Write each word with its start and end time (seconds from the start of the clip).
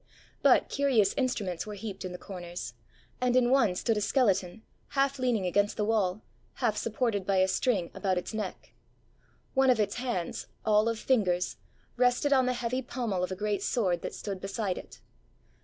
But 0.41 0.67
curious 0.67 1.13
instruments 1.13 1.67
were 1.67 1.75
heaped 1.75 2.03
in 2.03 2.11
the 2.11 2.17
corners; 2.17 2.73
and 3.21 3.35
in 3.35 3.51
one 3.51 3.75
stood 3.75 3.97
a 3.97 4.01
skeleton, 4.01 4.63
half 4.87 5.19
leaning 5.19 5.45
against 5.45 5.77
the 5.77 5.85
wall, 5.85 6.23
half 6.53 6.75
supported 6.75 7.23
by 7.23 7.35
a 7.37 7.47
string 7.47 7.91
about 7.93 8.17
its 8.17 8.33
neck. 8.33 8.73
One 9.53 9.69
of 9.69 9.79
its 9.79 9.97
hands, 9.97 10.47
all 10.65 10.89
of 10.89 10.97
fingers, 10.97 11.57
rested 11.97 12.33
on 12.33 12.47
the 12.47 12.53
heavy 12.53 12.81
pommel 12.81 13.23
of 13.23 13.31
a 13.31 13.35
great 13.35 13.61
sword 13.61 14.01
that 14.01 14.15
stood 14.15 14.41
beside 14.41 14.79
it. 14.79 15.01